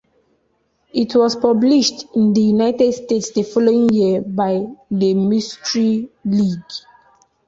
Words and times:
It 0.95 1.15
was 1.15 1.35
published 1.35 2.05
in 2.15 2.33
the 2.33 2.41
United 2.41 2.91
States 2.91 3.29
the 3.29 3.43
following 3.43 3.87
year 3.93 4.21
by 4.23 4.65
The 4.89 5.13
Mystery 5.13 6.09
League. 6.25 6.63